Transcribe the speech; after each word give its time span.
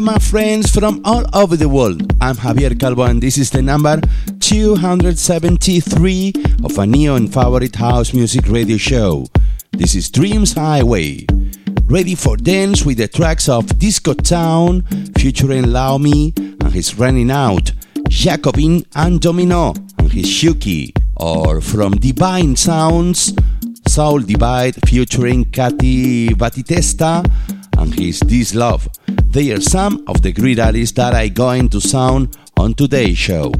Hi, 0.00 0.04
my 0.04 0.18
friends 0.18 0.74
from 0.74 1.02
all 1.04 1.26
over 1.36 1.58
the 1.58 1.68
world. 1.68 2.14
I'm 2.22 2.36
Javier 2.36 2.80
Calvo, 2.80 3.02
and 3.02 3.22
this 3.22 3.36
is 3.36 3.50
the 3.50 3.60
number 3.60 4.00
273 4.40 6.32
of 6.64 6.78
a 6.78 6.86
new 6.86 7.16
and 7.16 7.30
favorite 7.30 7.76
house 7.76 8.14
music 8.14 8.48
radio 8.48 8.78
show. 8.78 9.26
This 9.72 9.94
is 9.94 10.08
Dreams 10.08 10.54
Highway. 10.54 11.26
Ready 11.84 12.14
for 12.14 12.38
dance 12.38 12.86
with 12.86 12.96
the 12.96 13.08
tracks 13.08 13.46
of 13.46 13.78
Disco 13.78 14.14
Town 14.14 14.80
featuring 15.18 15.64
Laomi 15.64 16.34
and 16.38 16.72
his 16.72 16.98
Running 16.98 17.30
Out, 17.30 17.72
Jacobin 18.08 18.86
and 18.94 19.20
Domino 19.20 19.74
and 19.98 20.10
his 20.10 20.24
Shuki, 20.24 20.96
or 21.16 21.60
from 21.60 21.92
Divine 21.92 22.56
Sounds, 22.56 23.34
Soul 23.86 24.20
Divide 24.20 24.76
featuring 24.88 25.44
Katy 25.44 26.30
Batitesta 26.30 27.22
and 27.76 27.94
his 27.94 28.20
This 28.20 28.54
Love. 28.54 28.88
They 29.32 29.52
are 29.52 29.60
some 29.60 30.02
of 30.08 30.22
the 30.22 30.32
great 30.32 30.58
artists 30.58 30.96
that 30.96 31.14
are 31.14 31.28
going 31.28 31.68
to 31.68 31.80
sound 31.80 32.36
on 32.56 32.74
today's 32.74 33.16
show. 33.16 33.52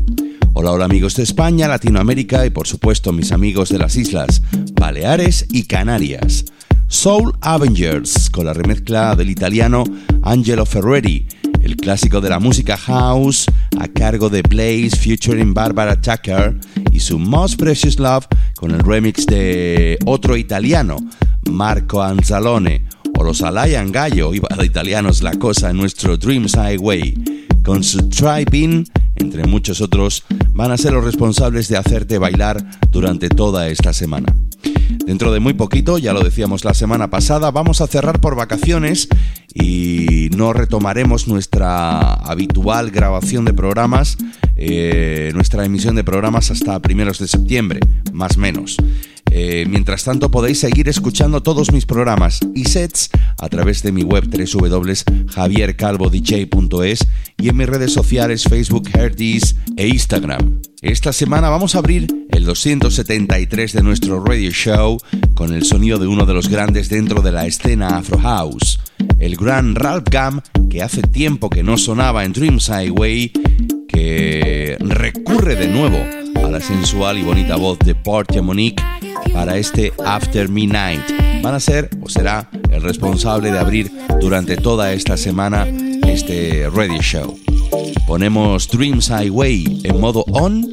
Hola, 0.53 0.73
hola 0.73 0.87
amigos 0.87 1.15
de 1.15 1.23
España, 1.23 1.69
Latinoamérica 1.69 2.45
y 2.45 2.51
por 2.51 2.67
supuesto 2.67 3.13
mis 3.13 3.31
amigos 3.31 3.69
de 3.69 3.79
las 3.79 3.95
islas 3.95 4.43
Baleares 4.73 5.47
y 5.49 5.69
Canarias. 5.69 6.45
Soul 6.89 7.37
Avengers 7.43 8.31
con 8.31 8.47
la 8.47 8.53
remezcla 8.53 9.15
del 9.15 9.31
italiano 9.31 9.85
Angelo 10.25 10.67
Ferreri, 10.67 11.29
el 11.63 11.77
clásico 11.77 12.21
de 12.21 12.31
la 12.31 12.41
música 12.41 12.77
house 12.77 13.47
a 13.79 13.87
cargo 13.87 14.29
de 14.29 14.43
Blaze 14.43 14.97
featuring 14.97 15.55
Barbara 15.55 16.01
Tucker 16.01 16.59
y 16.91 16.99
su 16.99 17.17
Most 17.17 17.61
Precious 17.61 18.01
Love 18.01 18.27
con 18.57 18.73
el 18.73 18.81
remix 18.81 19.25
de 19.25 20.01
otro 20.05 20.37
italiano, 20.37 20.97
Marco 21.49 22.03
Anzalone 22.03 22.89
o 23.21 23.25
los 23.25 23.43
Alayan 23.43 23.93
Gallo, 23.93 24.33
iba 24.33 24.49
de 24.57 24.65
italianos 24.65 25.23
la 25.23 25.33
cosa 25.33 25.69
en 25.69 25.77
nuestro 25.77 26.17
Dreams 26.17 26.55
Highway. 26.55 27.15
Con 27.63 27.85
su 27.85 28.09
Tribe 28.09 28.85
entre 29.17 29.45
muchos 29.45 29.83
otros, 29.83 30.25
van 30.55 30.73
a 30.73 30.79
ser 30.79 30.95
los 30.95 31.05
responsables 31.05 31.69
de 31.69 31.77
hacerte 31.77 32.17
bailar 32.17 32.65
durante 32.91 33.29
toda 33.29 33.69
esta 33.69 33.93
semana. 33.93 34.35
Dentro 35.05 35.33
de 35.33 35.41
muy 35.41 35.53
poquito, 35.53 35.99
ya 35.99 36.15
lo 36.15 36.23
decíamos 36.23 36.65
la 36.65 36.73
semana 36.73 37.11
pasada, 37.11 37.51
vamos 37.51 37.83
a 37.83 37.87
cerrar 37.87 38.21
por 38.21 38.37
vacaciones 38.37 39.09
y 39.53 40.31
no 40.35 40.55
retomaremos 40.55 41.29
nuestra 41.29 42.15
habitual 42.15 42.91
grabación 42.91 43.45
de 43.45 43.53
programas, 43.53 44.17
eh, 44.57 45.31
nuestra 45.35 45.67
emisión 45.67 45.95
de 45.95 46.05
programas 46.05 46.51
hasta 46.51 46.81
primeros 46.81 47.19
de 47.19 47.29
septiembre, 47.29 47.81
más 48.13 48.39
o 48.39 48.41
menos. 48.41 48.79
Eh, 49.33 49.65
mientras 49.69 50.03
tanto 50.05 50.31
podéis 50.31 50.59
seguir 50.59 50.89
escuchando 50.89 51.43
todos 51.43 51.73
mis 51.73 51.85
programas 51.87 52.41
y 52.55 52.65
sets 52.65 53.11
a 53.39 53.49
través 53.49 53.83
de 53.83 53.93
mi 53.93 54.03
web 54.03 54.25
www.javiercalvodj.es 54.25 57.07
y 57.39 57.49
en 57.49 57.57
mis 57.57 57.69
redes 57.69 57.93
sociales 57.93 58.43
Facebook, 58.45 58.91
Herdis 58.93 59.55
e 59.77 59.87
Instagram. 59.87 60.61
Esta 60.83 61.13
semana 61.13 61.49
vamos 61.49 61.75
a 61.75 61.79
abrir 61.79 62.09
el 62.31 62.45
273 62.45 63.73
de 63.73 63.83
nuestro 63.83 64.23
radio 64.25 64.51
show 64.51 64.99
con 65.35 65.55
el 65.55 65.65
sonido 65.65 65.99
de 65.99 66.09
uno 66.09 66.27
de 66.27 66.35
los 66.35 66.49
grandes 66.49 66.89
dentro 66.89 67.23
de 67.23 67.33
la 67.33 67.47
escena 67.47 67.99
Afro 67.99 68.19
House, 68.19 68.81
el 69.19 69.37
gran 69.37 69.77
Ralph 69.77 70.09
Gam 70.11 70.41
que 70.69 70.83
hace 70.83 71.03
tiempo 71.03 71.49
que 71.51 71.63
no 71.63 71.77
sonaba 71.77 72.25
en 72.25 72.33
Dreams 72.33 72.69
Highway, 72.69 73.31
que 73.89 74.77
recurre 74.81 75.55
de 75.57 75.69
nuevo 75.69 76.20
a 76.45 76.51
la 76.51 76.61
sensual 76.61 77.19
y 77.19 77.23
bonita 77.23 77.57
voz 77.57 77.79
de 77.81 77.95
Portia 77.95 78.43
Monique 78.43 78.83
para 79.33 79.57
este 79.57 79.93
After 80.05 80.49
Midnight. 80.49 81.01
Van 81.43 81.55
a 81.55 81.61
ser 81.61 81.91
o 82.03 82.09
será 82.09 82.49
el 82.71 82.83
responsable 82.83 83.51
de 83.51 83.59
abrir 83.59 83.91
durante 84.21 84.57
toda 84.57 84.93
esta 84.93 85.17
semana 85.17 85.67
este 86.07 86.69
radio 86.71 87.01
show. 87.01 87.39
Ponemos 88.07 88.69
Dreams 88.69 89.09
Highway 89.11 89.81
en 89.85 90.01
modo 90.01 90.25
on. 90.29 90.73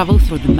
Travel 0.00 0.18
through 0.18 0.38
the 0.38 0.59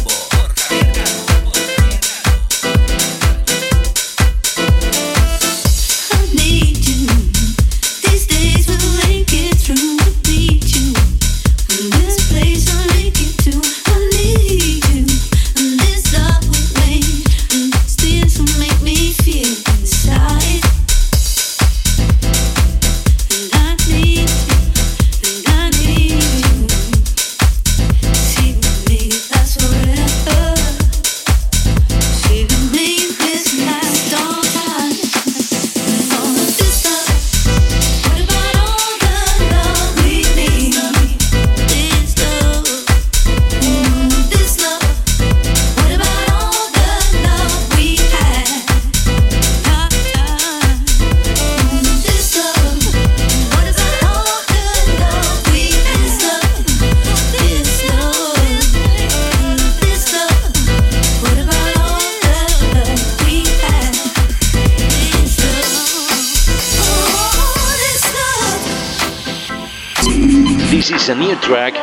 It's 71.01 71.09
a 71.09 71.15
new 71.15 71.35
track 71.37 71.73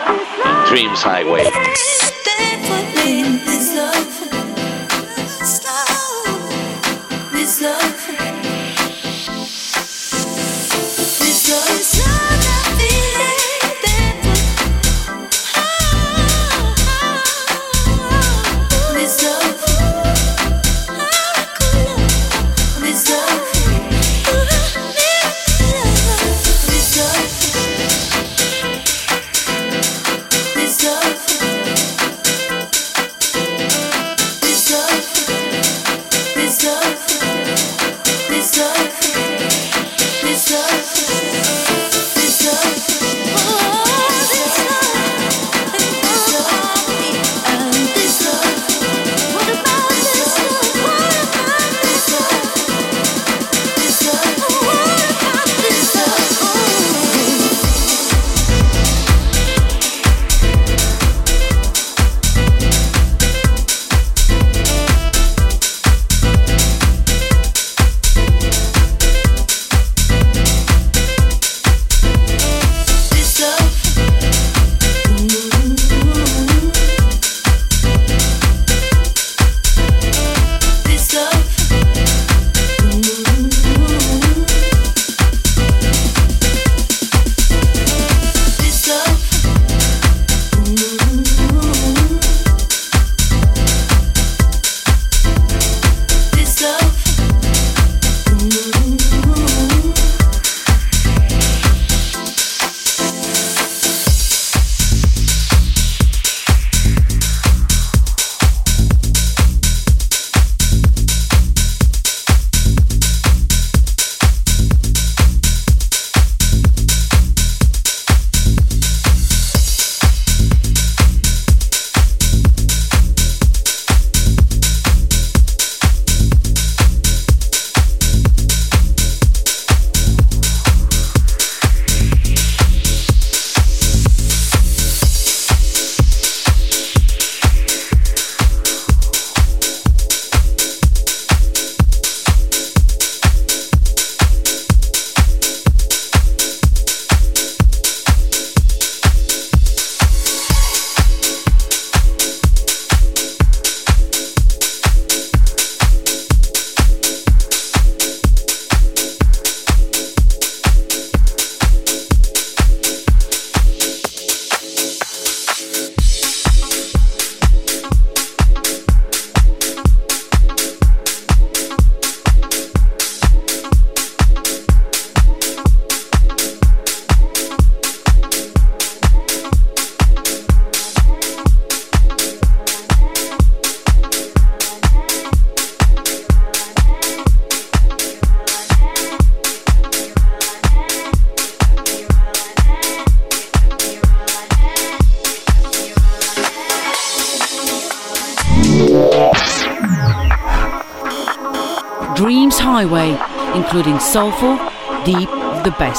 Dreams 0.68 1.02
Highway. 1.02 1.42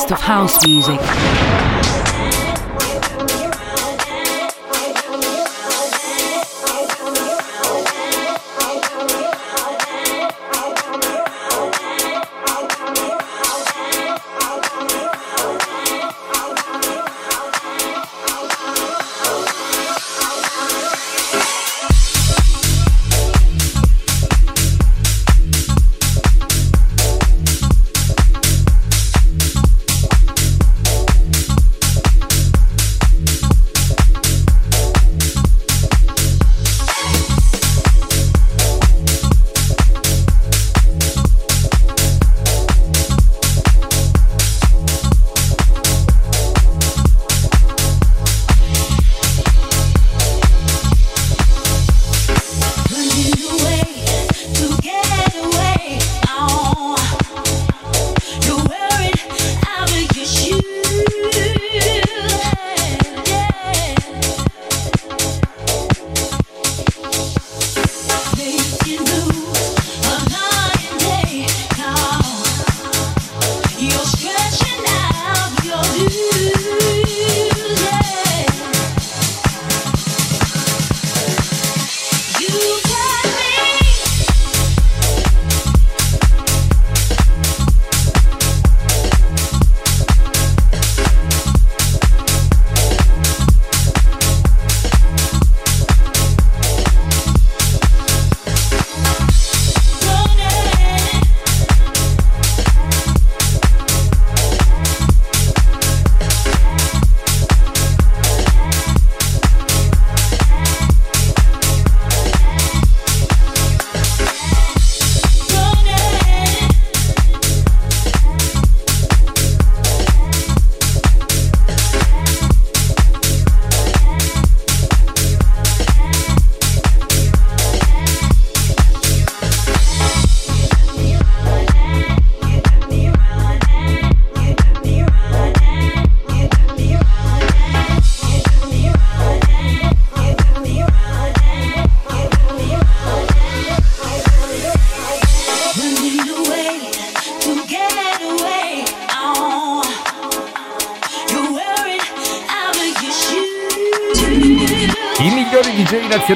Best 0.09 0.21
of 0.21 0.27
house 0.27 0.65
music. 0.65 1.68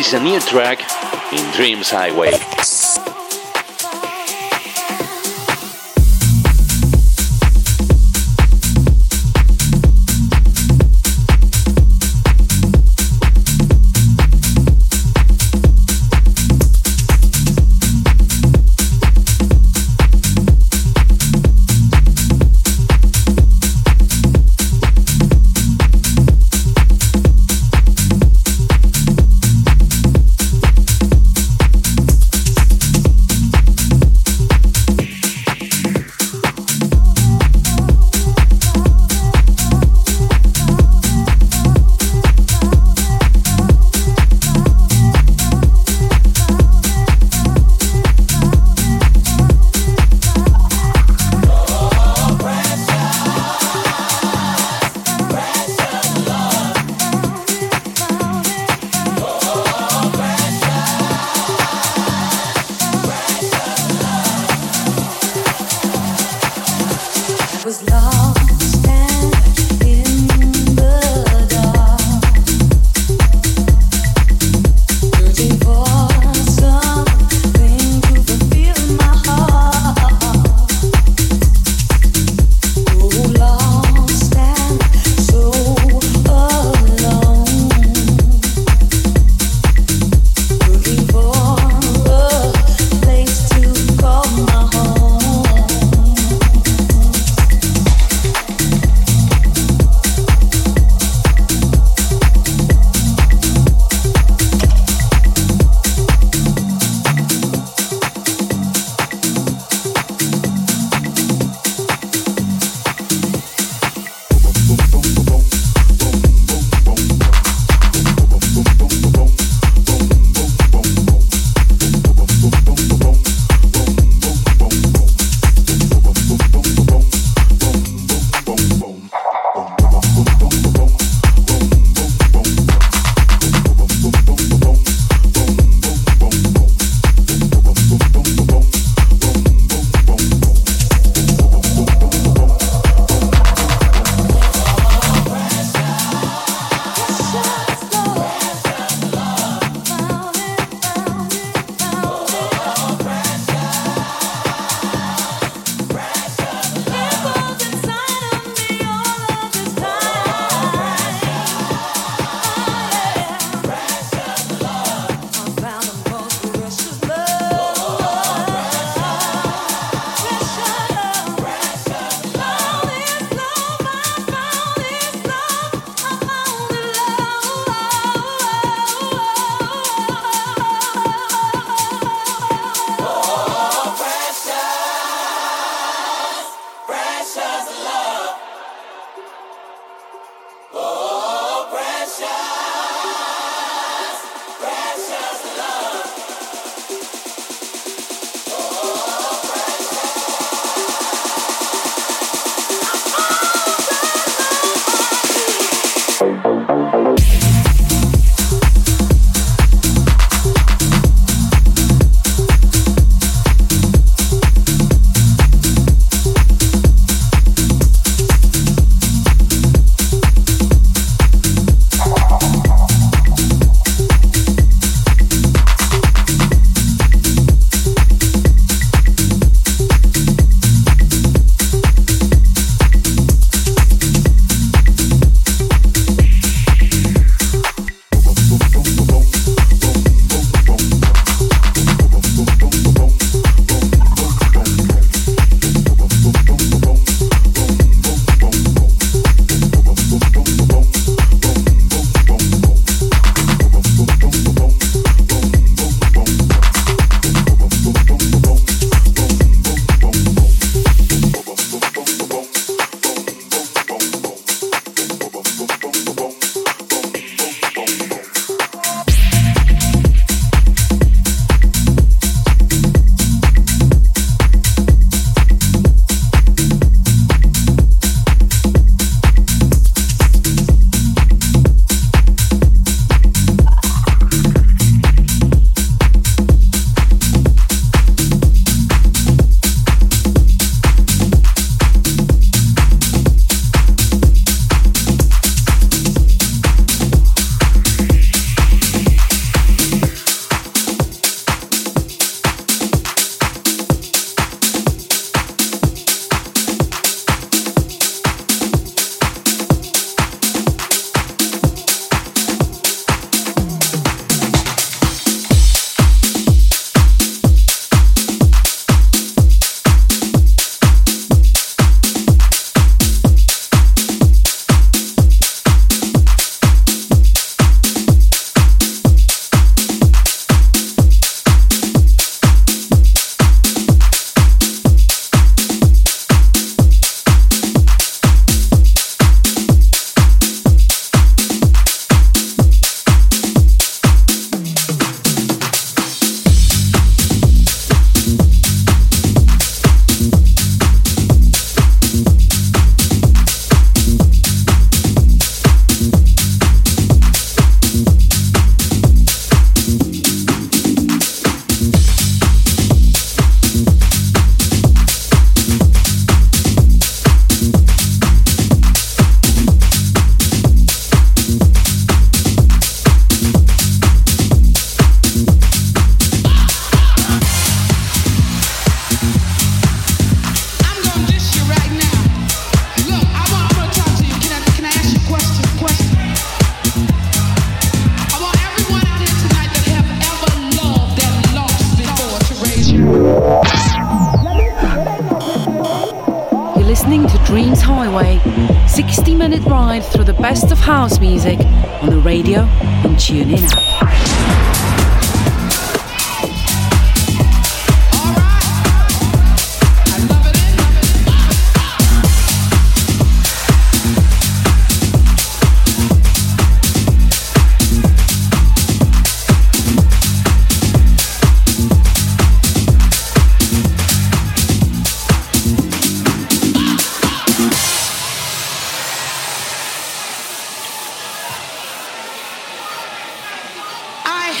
Is 0.00 0.14
a 0.14 0.22
new 0.22 0.40
track 0.40 0.80
in 1.30 1.52
Dreams 1.52 1.90
Highway. 1.90 2.59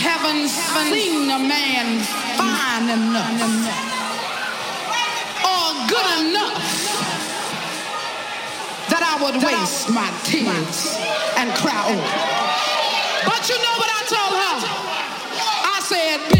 Haven't 0.00 0.48
seen 0.48 1.28
a 1.30 1.38
man 1.38 2.00
fine 2.40 2.88
enough 2.88 3.36
or 5.44 5.66
good 5.92 6.08
enough 6.24 6.64
that 8.88 9.04
I 9.04 9.20
would 9.20 9.36
waste 9.44 9.90
my 9.92 10.08
tears 10.24 10.96
and 11.36 11.52
cry 11.52 11.84
over. 11.92 12.16
But 13.28 13.44
you 13.44 13.60
know 13.60 13.76
what 13.76 13.90
I 13.92 14.00
told 14.08 14.34
her? 14.40 14.56
I 15.68 15.78
said, 15.84 16.39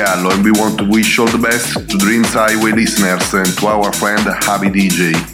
And 0.00 0.44
we 0.44 0.50
want 0.50 0.78
to 0.78 0.84
wish 0.88 1.18
all 1.18 1.26
the 1.26 1.38
best 1.38 1.74
to 1.90 1.98
Dreams 1.98 2.32
Highway 2.32 2.72
listeners 2.72 3.34
and 3.34 3.46
to 3.58 3.66
our 3.66 3.92
friend 3.92 4.20
Happy 4.20 4.68
DJ. 4.68 5.33